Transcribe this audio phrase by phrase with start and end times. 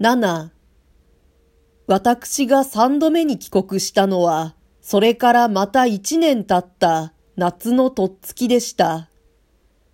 [0.00, 0.50] 7
[1.86, 9.08] 私が三度目に帰国したのは、それからまた一年経った夏のとっつきでした。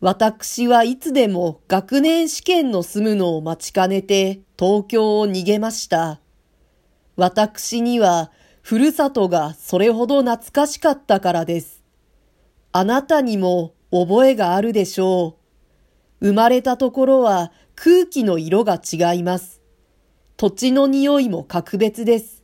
[0.00, 6.20] 私はいつでも学年試験の済むのを待ちかねて東京を逃げました。
[7.14, 8.32] 私には
[8.62, 11.84] ふるさとがそれほど懐かしかったからです。
[12.72, 15.38] あなたにも覚えがあるでしょ
[16.20, 16.26] う。
[16.26, 19.60] 生まれたところは空気の色が違います。
[20.36, 22.42] 土地の匂いも格別です。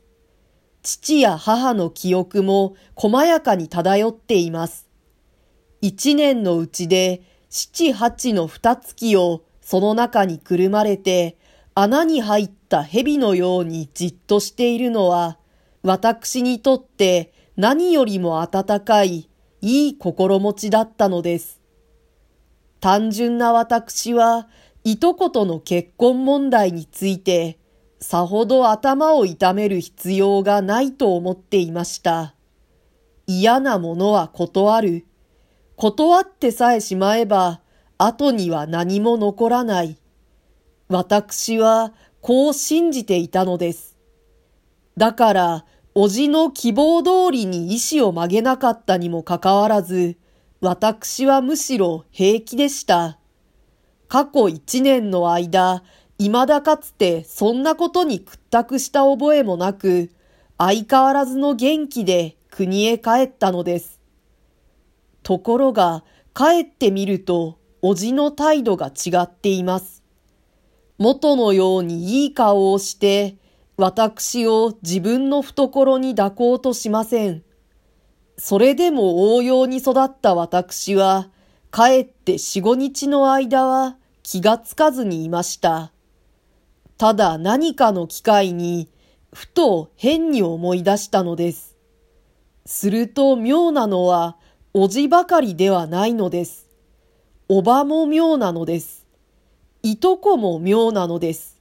[0.81, 4.87] 父や母の記憶も細やかに漂っています。
[5.81, 11.37] 一年のうちで七八の二月をその中にくるまれて
[11.75, 15.37] 穴に入った蛇のようにじっとしているのは
[15.83, 19.29] 私にとって何よりも温かい
[19.61, 21.59] いい心持ちだったのです。
[22.79, 24.47] 単純な私は
[24.85, 27.59] いとことの結婚問題について
[28.01, 32.33] さほど頭を痛める必要がないと思っていました。
[33.27, 35.05] 嫌なものは断る。
[35.75, 37.61] 断ってさえしまえば、
[37.99, 39.99] 後には何も残らない。
[40.89, 43.97] 私はこう信じていたのです。
[44.97, 50.17] だから、おじの希望通りに意志を曲げなかったにもかかわらず、
[50.59, 53.19] 私はむしろ平気でした。
[54.07, 55.83] 過去一年の間、
[56.29, 60.11] 未だかつてそんなことに屈託した覚えもなく、
[60.57, 63.99] 相変わらずの元気で国へ帰ったのです。
[65.23, 70.03] ところが、帰ってみると、おじの態度が違っています。
[70.97, 73.35] 元のようにいい顔をして、
[73.77, 77.43] 私を自分の懐に抱こうとしません。
[78.37, 81.29] それでも応用に育った私は、
[81.71, 85.91] 帰って四五日の間は気がつかずにいました。
[87.01, 88.87] ただ何かの機会に、
[89.33, 91.75] ふと変に思い出したのです。
[92.67, 94.37] すると妙なのは、
[94.75, 96.69] おじばかりではないのです。
[97.49, 99.07] おばも妙なのです。
[99.81, 101.59] いとこも妙なのです。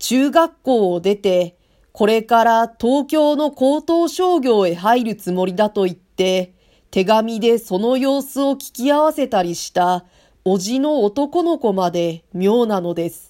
[0.00, 1.56] 中学校を出て、
[1.92, 6.52] これから東京の高等商業へ入るつもりだと言って、
[6.90, 10.04] 手紙でその様子を聞き合わせたりした、
[10.44, 13.27] おじの男の子まで妙なのです。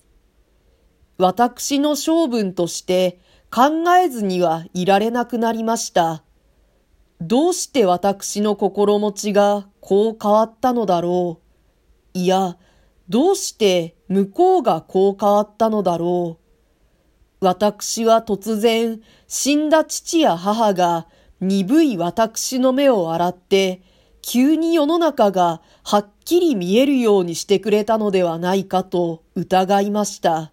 [1.19, 3.19] 私の性分として
[3.51, 6.23] 考えずにはいられなくなりました。
[7.21, 11.41] どうして私の心持ちがこう変わったのだろ
[12.15, 12.19] う。
[12.19, 12.57] いや、
[13.09, 17.45] どうして向こうがこう変わったのだろう。
[17.45, 21.09] 私は突然死んだ父や母が
[21.41, 23.83] 鈍い私の目を洗って
[24.23, 30.53] 急に世の中がはっきり見えるようにしてくれたのではないかと疑いました。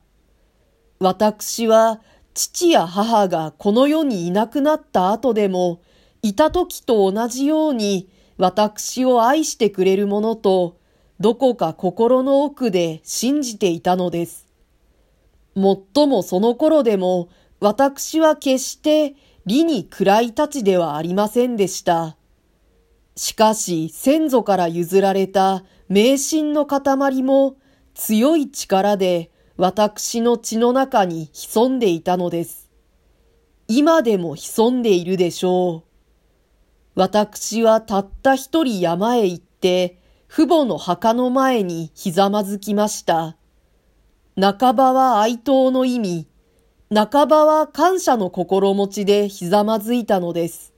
[0.99, 2.01] 私は
[2.33, 5.81] 父や母がこの世にいなくなった後でも、
[6.21, 10.77] いた時と同じように私を愛してくれるものと、
[11.19, 14.47] どこか心の奥で信じていたのです。
[15.53, 17.29] もっともその頃でも、
[17.59, 22.17] 私は決して理に暗いたちではありませんでした。
[23.15, 27.55] しかし先祖から譲られた迷信の塊も
[27.93, 32.69] 強い力で私の血の中に潜んでいたのです。
[33.69, 35.89] 今でも潜んでいるでしょう。
[36.95, 43.37] 私はたった一人山へ行って、父母の墓の前にひざまずきました。
[44.37, 46.27] 半ばは哀悼の意味、
[46.93, 50.73] 半ばは感謝の心持ちでひざまずいたのです。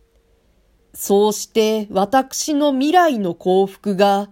[0.94, 4.29] そうして私の未来の幸福が、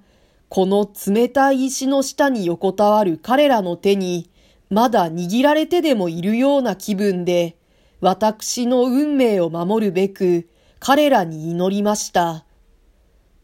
[0.50, 4.30] この冷たい石の下に横たわる彼らの手に
[4.70, 7.58] まだ握られてでもいるような気分で、
[8.02, 10.50] 私の運命を守るべく
[10.80, 12.46] 彼らに祈りました。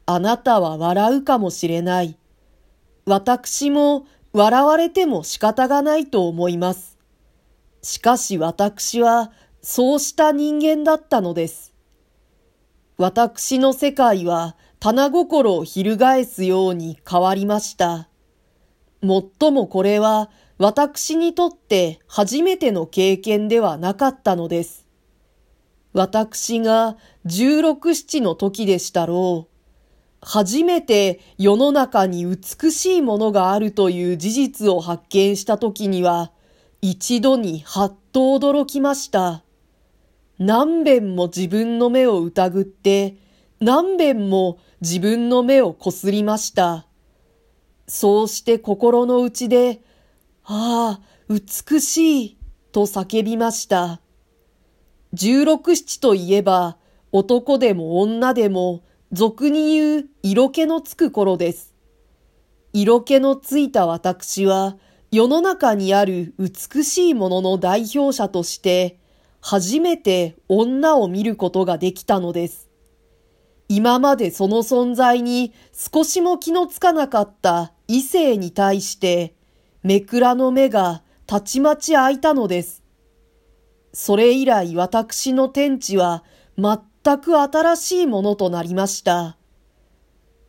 [0.05, 2.17] あなたは笑うかもしれない。
[3.05, 6.97] 私も笑われても仕方がないと思います。
[7.81, 9.31] しかし私は
[9.61, 11.73] そうした人間だったのです。
[12.97, 18.07] 私の世界は棚心を翻すように変わりました。
[19.01, 20.29] もっともこれは
[20.63, 24.85] 私にとって初めての経験ではなかったのです。
[25.91, 29.51] 私が十六七の時でしたろう。
[30.21, 36.31] 初めて世の中に美しいものがあるという事実を発見した時には、
[36.79, 39.43] 一度にはっと驚きました。
[40.37, 43.15] 何遍も自分の目を疑って、
[43.61, 46.85] 何遍も自分の目をこすりました。
[47.87, 49.81] そうして心の内で、
[50.43, 52.37] ああ、美しい、
[52.71, 54.01] と叫びました。
[55.13, 56.77] 十六七といえば、
[57.11, 61.75] 男でも女でも、俗に言う色気のつく頃です。
[62.73, 64.77] 色気のついた私は、
[65.11, 68.97] 世の中にある美しいものの代表者として、
[69.41, 72.69] 初めて女を見ることができたのです。
[73.67, 79.35] 今までその存在に少しも気のつかなかった異性に対して、
[79.83, 82.83] めくらの目がたちまち開いたのです。
[83.93, 86.23] それ以来私の天地は
[86.57, 89.37] 全く新しいものとなりました。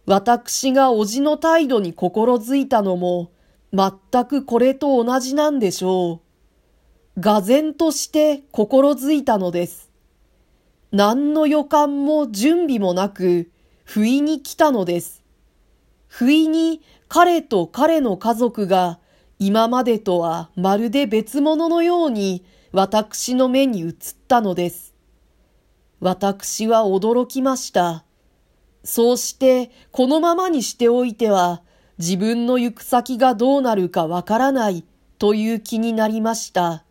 [0.04, 3.30] 私が叔父の態度に心づいたのも、
[3.72, 6.20] 全くこれと同じなんでしょ
[7.16, 7.20] う。
[7.20, 9.90] が然として心づいたのです。
[10.90, 13.50] 何の予感も準備もなく、
[13.84, 15.22] 不意に来たのです。
[16.06, 18.98] 不意に彼と彼の家族が
[19.44, 23.94] 今までとはまるで別物のように私の目に映っ
[24.28, 24.94] たのです。
[25.98, 28.04] 私は驚きました。
[28.84, 31.62] そうしてこのままにしておいては
[31.98, 34.84] 自分の行く先がどうなるかわからない
[35.18, 36.84] という気になりました。